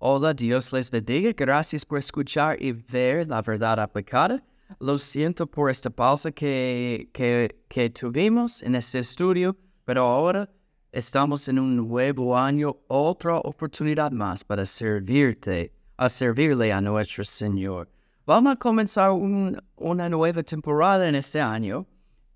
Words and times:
Hola, 0.00 0.32
Dios 0.32 0.72
les 0.72 0.90
bendiga. 0.90 1.32
Gracias 1.36 1.84
por 1.84 1.98
escuchar 1.98 2.56
y 2.62 2.72
ver 2.72 3.26
la 3.28 3.42
verdad 3.42 3.80
aplicada. 3.80 4.42
Lo 4.80 4.96
siento 4.98 5.46
por 5.46 5.70
esta 5.70 5.90
pausa 5.90 6.30
que, 6.30 7.08
que, 7.12 7.56
que 7.68 7.90
tuvimos 7.90 8.62
en 8.62 8.74
este 8.76 9.00
estudio, 9.00 9.56
pero 9.84 10.02
ahora 10.02 10.48
estamos 10.92 11.48
en 11.48 11.58
un 11.58 11.76
nuevo 11.76 12.36
año, 12.36 12.76
otra 12.88 13.38
oportunidad 13.38 14.12
más 14.12 14.44
para 14.44 14.64
servirte, 14.64 15.72
a 15.96 16.08
servirle 16.08 16.72
a 16.72 16.80
nuestro 16.80 17.24
Señor. 17.24 17.88
Vamos 18.26 18.52
a 18.52 18.56
comenzar 18.56 19.10
un- 19.10 19.60
una 19.76 20.08
nueva 20.08 20.42
temporada 20.42 21.08
en 21.08 21.14
este 21.14 21.40
año 21.40 21.86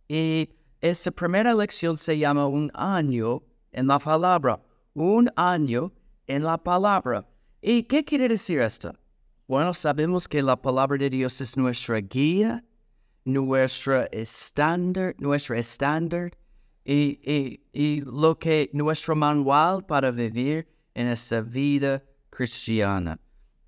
y 0.08 0.48
esta 0.80 1.10
primera 1.12 1.54
lección 1.54 1.96
se 1.96 2.18
llama 2.18 2.46
un 2.46 2.70
año 2.74 3.42
en 3.72 3.86
la 3.86 3.98
palabra. 3.98 4.58
Un 4.94 5.30
año 5.36 5.92
en 6.26 6.42
la 6.42 6.56
palabra. 6.58 7.24
¿Y 7.64 7.84
qué 7.84 8.04
quiere 8.04 8.26
decir 8.26 8.58
esto? 8.58 8.92
Bueno, 9.46 9.72
sabemos 9.72 10.26
que 10.26 10.42
la 10.42 10.60
palabra 10.60 10.98
de 10.98 11.08
Dios 11.08 11.40
es 11.40 11.56
nuestra 11.56 11.98
guía, 11.98 12.64
nuestra 13.24 14.06
estándar, 14.06 15.14
nuestro 15.18 15.54
estándar 15.54 16.36
y 16.84 18.02
lo 18.04 18.36
que 18.36 18.68
nuestro 18.72 19.14
manual 19.14 19.86
para 19.86 20.10
vivir 20.10 20.66
en 20.94 21.06
esta 21.06 21.40
vida 21.40 22.02
cristiana. 22.30 23.16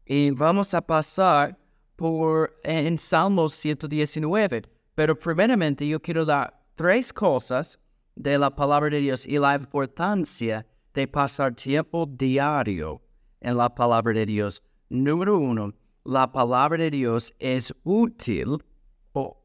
Y 0.05 0.33
vamos 0.33 0.74
a 0.74 0.80
pasar 0.80 1.56
por 1.95 2.52
en 2.64 2.98
Salmo 2.98 3.48
119. 3.48 4.62
Pero 4.97 5.16
primeramente 5.16 5.86
yo 5.86 6.02
quiero 6.02 6.24
dar 6.24 6.61
tres 6.74 7.12
cosas 7.12 7.78
de 8.16 8.38
la 8.38 8.50
palabra 8.50 8.91
de 8.91 8.98
Dios 8.98 9.24
y 9.24 9.38
la 9.38 9.55
importancia 9.55 10.66
de 10.92 11.06
pasar 11.06 11.55
tiempo 11.55 12.06
diario 12.06 13.00
en 13.45 13.57
la 13.57 13.73
palabra 13.75 14.12
de 14.12 14.27
Dios. 14.27 14.62
Número 14.89 15.39
uno, 15.39 15.73
la 16.05 16.30
palabra 16.30 16.78
de 16.78 16.91
Dios 16.91 17.33
es 17.39 17.73
útil 17.84 18.59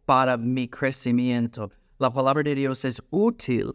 para 0.06 0.38
mi 0.38 0.68
crecimiento. 0.68 1.70
La 2.00 2.12
palabra 2.12 2.44
de 2.44 2.56
Dios 2.56 2.86
es 2.86 3.02
útil 3.12 3.72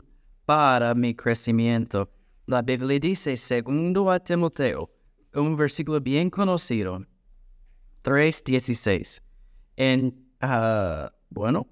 para 0.46 0.94
mi 0.94 1.14
crecimiento. 1.14 2.10
La 2.46 2.62
Biblia 2.62 2.98
dice, 2.98 3.36
segundo 3.36 4.10
a 4.10 4.18
Timoteo, 4.18 4.90
un 5.34 5.56
versículo 5.56 6.00
bien 6.00 6.30
conocido, 6.30 7.00
3.16. 8.02 9.22
En, 9.76 10.14
ah, 10.40 11.12
bueno, 11.30 11.66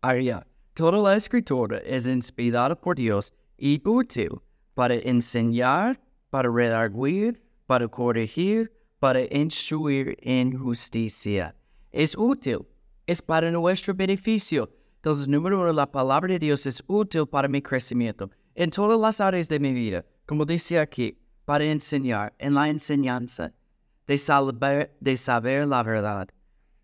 allá, 0.00 0.46
toda 0.74 0.98
la 0.98 1.16
escritura 1.16 1.78
es 1.78 2.06
inspirada 2.06 2.74
por 2.74 2.96
Dios 2.96 3.32
y 3.58 3.80
útil 3.86 4.40
para 4.74 4.94
enseñar, 4.94 6.00
para 6.30 6.50
redarguir, 6.50 7.42
para 7.70 7.86
corregir, 7.86 8.72
para 8.98 9.20
instruir 9.32 10.16
en 10.22 10.58
justicia. 10.58 11.54
Es 11.92 12.16
útil, 12.18 12.66
es 13.06 13.22
para 13.22 13.48
nuestro 13.52 13.94
beneficio. 13.94 14.68
Entonces, 14.96 15.28
número 15.28 15.60
uno, 15.60 15.72
la 15.72 15.86
palabra 15.86 16.32
de 16.32 16.40
Dios 16.40 16.66
es 16.66 16.82
útil 16.88 17.28
para 17.28 17.46
mi 17.46 17.62
crecimiento 17.62 18.28
en 18.56 18.70
todas 18.70 18.98
las 18.98 19.20
áreas 19.20 19.48
de 19.48 19.60
mi 19.60 19.72
vida, 19.72 20.04
como 20.26 20.44
dice 20.44 20.80
aquí, 20.80 21.16
para 21.44 21.64
enseñar, 21.64 22.34
en 22.40 22.54
la 22.54 22.68
enseñanza, 22.68 23.52
de 24.08 24.18
saber, 24.18 24.96
de 24.98 25.16
saber 25.16 25.68
la 25.68 25.84
verdad. 25.84 26.28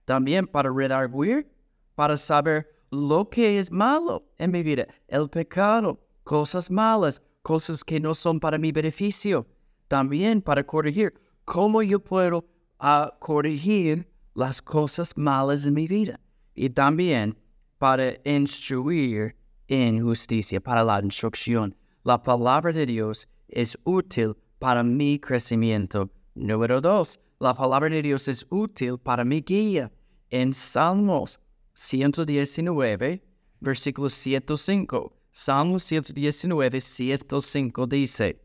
También 0.04 0.46
para 0.46 0.70
redarguir, 0.70 1.50
para 1.96 2.16
saber 2.16 2.64
lo 2.92 3.28
que 3.28 3.58
es 3.58 3.72
malo 3.72 4.24
en 4.38 4.52
mi 4.52 4.62
vida, 4.62 4.86
el 5.08 5.28
pecado, 5.28 5.98
cosas 6.22 6.70
malas, 6.70 7.20
cosas 7.42 7.82
que 7.82 7.98
no 7.98 8.14
son 8.14 8.38
para 8.38 8.56
mi 8.56 8.70
beneficio. 8.70 9.48
También 9.88 10.42
para 10.42 10.64
corregir, 10.64 11.14
cómo 11.44 11.82
yo 11.82 12.00
puedo 12.00 12.46
ah, 12.78 13.16
corregir 13.20 14.08
las 14.34 14.60
cosas 14.60 15.16
malas 15.16 15.64
en 15.64 15.74
mi 15.74 15.86
vida. 15.86 16.20
Y 16.54 16.70
también 16.70 17.36
para 17.78 18.14
instruir 18.24 19.36
en 19.68 20.02
justicia, 20.02 20.60
para 20.60 20.84
la 20.84 21.00
instrucción. 21.00 21.74
La 22.04 22.22
palabra 22.22 22.72
de 22.72 22.86
Dios 22.86 23.28
es 23.48 23.78
útil 23.84 24.36
para 24.58 24.82
mi 24.82 25.18
crecimiento. 25.18 26.10
Número 26.34 26.80
dos, 26.80 27.20
la 27.38 27.54
palabra 27.54 27.88
de 27.88 28.02
Dios 28.02 28.28
es 28.28 28.46
útil 28.50 28.98
para 28.98 29.24
mi 29.24 29.40
guía. 29.40 29.92
En 30.30 30.52
Salmos 30.52 31.38
119, 31.74 33.22
versículo 33.60 34.08
105. 34.08 35.12
Salmo 35.32 35.78
119, 35.78 36.80
105 36.80 37.86
dice, 37.86 38.40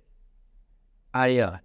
Allá, 1.14 1.62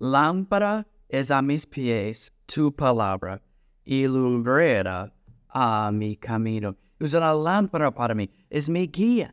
lámpara 0.00 0.84
es 1.08 1.30
a 1.30 1.40
mis 1.40 1.64
pies 1.64 2.32
tu 2.46 2.72
palabra 2.74 3.40
y 3.84 4.08
lumbrera 4.08 5.12
a 5.48 5.92
mi 5.92 6.16
camino. 6.16 6.76
Es 6.98 7.14
una 7.14 7.32
lámpara 7.34 7.92
para 7.92 8.16
mí, 8.16 8.28
es 8.50 8.68
mi 8.68 8.88
guía. 8.88 9.32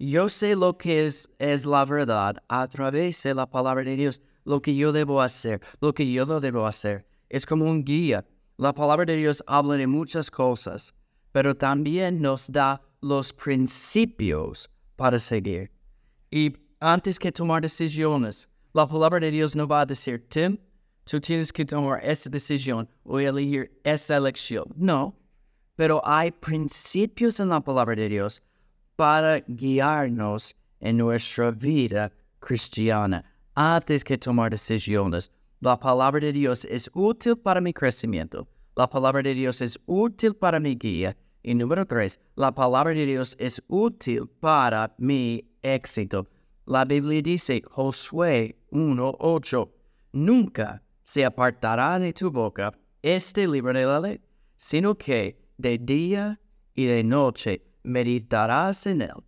Yo 0.00 0.28
sé 0.28 0.56
lo 0.56 0.76
que 0.76 1.06
es, 1.06 1.30
es 1.38 1.64
la 1.64 1.84
verdad 1.84 2.42
a 2.48 2.66
través 2.66 3.22
de 3.22 3.34
la 3.34 3.46
palabra 3.46 3.84
de 3.84 3.94
Dios, 3.94 4.20
lo 4.44 4.60
que 4.60 4.74
yo 4.74 4.90
debo 4.90 5.22
hacer, 5.22 5.60
lo 5.80 5.94
que 5.94 6.10
yo 6.10 6.26
no 6.26 6.40
debo 6.40 6.66
hacer. 6.66 7.06
Es 7.28 7.46
como 7.46 7.70
un 7.70 7.84
guía. 7.84 8.26
La 8.56 8.74
palabra 8.74 9.04
de 9.04 9.16
Dios 9.16 9.44
habla 9.46 9.74
de 9.74 9.86
muchas 9.86 10.28
cosas, 10.28 10.92
pero 11.30 11.54
también 11.54 12.20
nos 12.20 12.50
da 12.50 12.82
los 13.00 13.32
principios 13.32 14.68
para 14.96 15.20
seguir. 15.20 15.70
Y 16.32 16.52
antes 16.80 17.18
que 17.18 17.30
tomar 17.30 17.62
decisiones, 17.62 18.48
la 18.76 18.86
palabra 18.86 19.18
de 19.20 19.30
Dios 19.30 19.56
no 19.56 19.66
va 19.66 19.80
a 19.80 19.86
decir, 19.86 20.28
Tim, 20.28 20.58
tú 21.04 21.18
tienes 21.18 21.50
que 21.50 21.64
tomar 21.64 21.98
esa 22.04 22.28
decisión 22.28 22.86
o 23.04 23.18
elegir 23.18 23.70
esa 23.84 24.16
elección. 24.18 24.66
No, 24.76 25.14
pero 25.76 26.02
hay 26.04 26.30
principios 26.30 27.40
en 27.40 27.48
la 27.48 27.60
palabra 27.62 27.94
de 27.94 28.10
Dios 28.10 28.42
para 28.96 29.40
guiarnos 29.48 30.54
en 30.80 30.98
nuestra 30.98 31.52
vida 31.52 32.12
cristiana. 32.38 33.24
Antes 33.54 34.04
que 34.04 34.18
tomar 34.18 34.50
decisiones, 34.50 35.30
la 35.60 35.78
palabra 35.80 36.20
de 36.20 36.32
Dios 36.32 36.66
es 36.66 36.90
útil 36.92 37.34
para 37.38 37.62
mi 37.62 37.72
crecimiento. 37.72 38.46
La 38.76 38.86
palabra 38.86 39.22
de 39.22 39.32
Dios 39.32 39.62
es 39.62 39.80
útil 39.86 40.34
para 40.34 40.60
mi 40.60 40.74
guía. 40.74 41.16
Y 41.42 41.54
número 41.54 41.86
tres, 41.86 42.20
la 42.34 42.52
palabra 42.54 42.92
de 42.92 43.06
Dios 43.06 43.36
es 43.38 43.62
útil 43.68 44.28
para 44.38 44.94
mi 44.98 45.48
éxito. 45.62 46.26
La 46.66 46.84
Biblia 46.84 47.22
dice, 47.22 47.62
Josué 47.70 48.56
1.8, 48.72 49.70
nunca 50.12 50.82
se 51.04 51.24
apartará 51.24 52.00
de 52.00 52.12
tu 52.12 52.28
boca 52.28 52.72
este 53.02 53.46
libro 53.46 53.72
de 53.72 53.86
la 53.86 54.00
ley, 54.00 54.20
sino 54.56 54.96
que 54.96 55.38
de 55.58 55.78
día 55.78 56.40
y 56.74 56.86
de 56.86 57.04
noche 57.04 57.62
meditarás 57.84 58.84
en 58.88 59.02
él, 59.02 59.22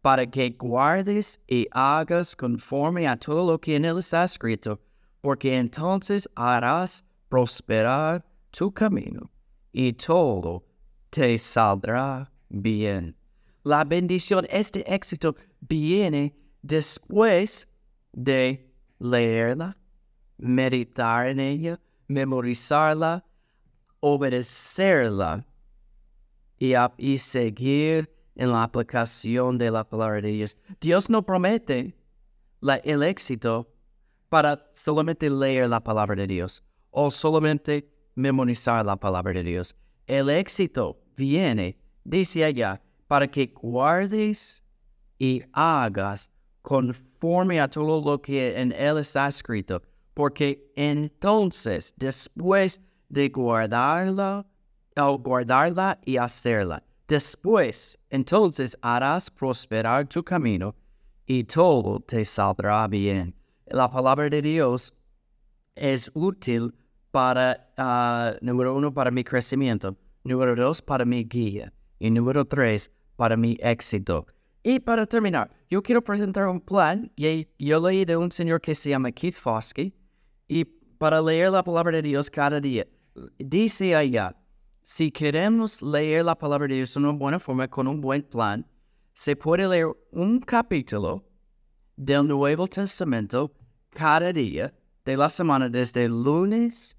para 0.00 0.26
que 0.26 0.50
guardes 0.58 1.40
y 1.46 1.68
hagas 1.70 2.34
conforme 2.34 3.06
a 3.06 3.16
todo 3.16 3.52
lo 3.52 3.60
que 3.60 3.76
en 3.76 3.84
él 3.84 3.98
está 3.98 4.24
escrito, 4.24 4.80
porque 5.20 5.56
entonces 5.56 6.28
harás 6.34 7.04
prosperar 7.28 8.26
tu 8.50 8.72
camino 8.72 9.30
y 9.72 9.92
todo 9.92 10.64
te 11.10 11.38
saldrá 11.38 12.28
bien. 12.48 13.14
La 13.62 13.84
bendición, 13.84 14.48
este 14.50 14.82
éxito 14.92 15.36
viene 15.60 16.34
después 16.62 17.68
de 18.12 18.72
leerla, 18.98 19.76
meditar 20.38 21.26
en 21.28 21.40
ella, 21.40 21.80
memorizarla, 22.08 23.24
obedecerla 24.00 25.46
y, 26.58 26.74
y 26.98 27.18
seguir 27.18 28.10
en 28.34 28.50
la 28.50 28.62
aplicación 28.62 29.58
de 29.58 29.70
la 29.70 29.84
palabra 29.88 30.20
de 30.20 30.28
Dios. 30.30 30.56
Dios 30.80 31.10
no 31.10 31.22
promete 31.24 31.94
la- 32.60 32.76
el 32.76 33.02
éxito 33.02 33.68
para 34.28 34.68
solamente 34.72 35.28
leer 35.28 35.68
la 35.68 35.82
palabra 35.82 36.14
de 36.16 36.26
Dios 36.26 36.64
o 36.90 37.10
solamente 37.10 37.88
memorizar 38.14 38.84
la 38.84 38.96
palabra 38.96 39.32
de 39.34 39.42
Dios. 39.42 39.76
El 40.06 40.30
éxito 40.30 41.02
viene, 41.16 41.78
dice 42.04 42.44
allá, 42.44 42.80
para 43.06 43.28
que 43.30 43.46
guardes 43.54 44.64
y 45.18 45.42
hagas 45.52 46.30
conforme 46.62 47.60
a 47.60 47.68
todo 47.68 48.00
lo 48.00 48.20
que 48.20 48.58
en 48.58 48.72
él 48.72 48.98
está 48.98 49.28
escrito, 49.28 49.82
porque 50.14 50.72
entonces, 50.76 51.94
después 51.96 52.80
de 53.08 53.28
guardarla, 53.28 54.46
o 54.96 55.18
guardarla 55.18 55.98
y 56.04 56.16
hacerla, 56.16 56.82
después, 57.08 57.98
entonces 58.10 58.76
harás 58.82 59.30
prosperar 59.30 60.06
tu 60.06 60.22
camino 60.22 60.74
y 61.26 61.44
todo 61.44 62.00
te 62.00 62.24
saldrá 62.24 62.86
bien. 62.88 63.34
La 63.66 63.90
palabra 63.90 64.28
de 64.28 64.42
Dios 64.42 64.94
es 65.74 66.10
útil 66.14 66.74
para, 67.10 67.72
ah, 67.76 68.34
número 68.40 68.74
uno, 68.74 68.92
para 68.92 69.10
mi 69.10 69.24
crecimiento, 69.24 69.96
número 70.24 70.54
dos, 70.56 70.82
para 70.82 71.04
mi 71.04 71.24
guía, 71.24 71.72
y 71.98 72.10
número 72.10 72.44
tres, 72.44 72.90
para 73.16 73.36
mi 73.36 73.56
éxito. 73.60 74.26
Y 74.62 74.78
para 74.78 75.06
terminar, 75.06 75.50
yo 75.68 75.82
quiero 75.82 76.02
presentar 76.02 76.46
un 76.46 76.60
plan 76.60 77.10
que 77.16 77.48
yo 77.58 77.80
leí 77.80 78.04
de 78.04 78.16
un 78.16 78.30
señor 78.30 78.60
que 78.60 78.74
se 78.74 78.90
llama 78.90 79.10
Keith 79.10 79.34
Foskey, 79.34 79.92
y 80.46 80.64
para 80.64 81.20
leer 81.20 81.50
la 81.50 81.64
palabra 81.64 81.96
de 81.96 82.02
Dios 82.02 82.30
cada 82.30 82.60
día. 82.60 82.86
Dice 83.38 83.96
allá, 83.96 84.36
si 84.82 85.10
queremos 85.10 85.82
leer 85.82 86.24
la 86.24 86.36
palabra 86.36 86.68
de 86.68 86.76
Dios 86.76 86.94
de 86.94 87.00
una 87.00 87.10
buena 87.10 87.40
forma, 87.40 87.66
con 87.66 87.88
un 87.88 88.00
buen 88.00 88.22
plan, 88.22 88.64
se 89.14 89.34
puede 89.34 89.66
leer 89.66 89.88
un 90.12 90.38
capítulo 90.40 91.24
del 91.96 92.28
Nuevo 92.28 92.66
Testamento 92.68 93.52
cada 93.90 94.32
día 94.32 94.72
de 95.04 95.16
la 95.16 95.28
semana, 95.28 95.68
desde 95.68 96.08
lunes 96.08 96.96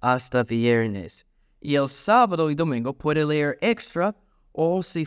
hasta 0.00 0.42
viernes. 0.42 1.26
Y 1.60 1.74
el 1.74 1.88
sábado 1.88 2.50
y 2.50 2.54
domingo 2.54 2.92
puede 2.92 3.24
leer 3.24 3.58
extra, 3.60 4.14
o 4.54 4.82
si, 4.82 5.04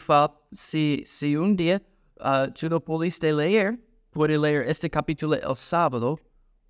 si, 0.52 1.04
si 1.06 1.36
un 1.38 1.56
día 1.56 1.82
uh, 2.20 2.52
tú 2.52 2.70
no 2.70 2.82
pudiste 2.82 3.32
leer, 3.32 3.80
puede 4.12 4.38
leer 4.38 4.64
este 4.68 4.90
capítulo 4.90 5.36
el 5.36 5.56
sábado 5.56 6.20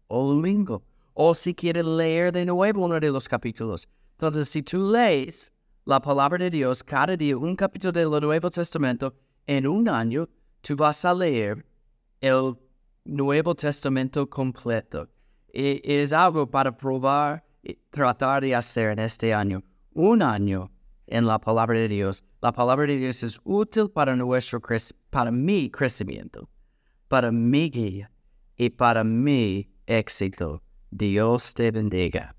o 0.07 0.33
domingo. 0.33 0.83
O 1.15 1.33
si 1.33 1.55
quiere 1.55 1.81
leer 1.81 2.31
de 2.31 2.45
nuevo 2.45 2.85
uno 2.85 2.99
de 2.99 3.09
los 3.09 3.27
capítulos. 3.27 3.87
Entonces, 4.11 4.47
si 4.49 4.61
tú 4.61 4.91
lees 4.91 5.51
la 5.85 5.99
palabra 5.99 6.37
de 6.37 6.51
Dios 6.51 6.83
cada 6.83 7.17
día, 7.17 7.35
un 7.35 7.55
capítulo 7.55 7.91
del 7.91 8.21
Nuevo 8.21 8.51
Testamento, 8.51 9.11
en 9.47 9.65
un 9.65 9.89
año, 9.89 10.29
tú 10.61 10.75
vas 10.75 11.03
a 11.03 11.15
leer 11.15 11.65
el 12.21 12.55
Nuevo 13.05 13.55
Testamento 13.55 14.29
completo. 14.29 15.09
Es 15.51 16.13
algo 16.13 16.45
para 16.45 16.77
probar 16.77 17.43
y 17.63 17.73
tratar 17.89 18.43
de 18.43 18.53
hacer 18.53 18.91
en 18.91 18.99
este 18.99 19.33
año. 19.33 19.63
Un 19.95 20.21
año 20.21 20.69
en 21.07 21.25
la 21.25 21.39
palabra 21.39 21.79
de 21.79 21.87
Dios. 21.87 22.23
La 22.41 22.51
palabra 22.51 22.85
de 22.85 22.97
Dios 22.97 23.23
es 23.23 23.39
útil 23.43 23.89
para 23.89 24.15
nuestro 24.15 24.61
para 25.09 25.31
mi 25.31 25.69
crecimiento, 25.69 26.49
para 27.07 27.31
mi 27.31 27.69
guía 27.69 28.11
y 28.55 28.69
para 28.69 29.03
mi 29.03 29.69
éxito. 29.85 30.61
Dios 30.91 31.53
te 31.53 31.71
bendiga. 31.71 32.36